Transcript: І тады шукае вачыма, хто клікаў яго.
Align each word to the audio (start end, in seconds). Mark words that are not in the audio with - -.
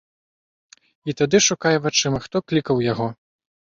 І 1.05 1.11
тады 1.21 1.43
шукае 1.51 1.77
вачыма, 1.87 2.25
хто 2.27 2.37
клікаў 2.51 2.87
яго. 2.91 3.07